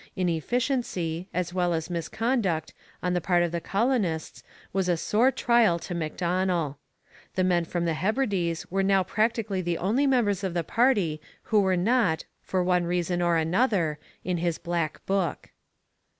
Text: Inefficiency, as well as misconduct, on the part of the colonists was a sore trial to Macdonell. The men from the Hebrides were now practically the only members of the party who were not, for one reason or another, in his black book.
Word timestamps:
Inefficiency, 0.15 1.29
as 1.31 1.53
well 1.53 1.75
as 1.75 1.87
misconduct, 1.91 2.73
on 3.03 3.13
the 3.13 3.21
part 3.21 3.43
of 3.43 3.51
the 3.51 3.61
colonists 3.61 4.41
was 4.73 4.89
a 4.89 4.97
sore 4.97 5.29
trial 5.29 5.77
to 5.77 5.93
Macdonell. 5.93 6.77
The 7.35 7.43
men 7.43 7.65
from 7.65 7.85
the 7.85 7.93
Hebrides 7.93 8.65
were 8.71 8.81
now 8.81 9.03
practically 9.03 9.61
the 9.61 9.77
only 9.77 10.07
members 10.07 10.43
of 10.43 10.55
the 10.55 10.63
party 10.63 11.21
who 11.43 11.59
were 11.61 11.77
not, 11.77 12.25
for 12.41 12.63
one 12.63 12.85
reason 12.85 13.21
or 13.21 13.37
another, 13.37 13.99
in 14.23 14.37
his 14.37 14.57
black 14.57 15.05
book. 15.05 15.51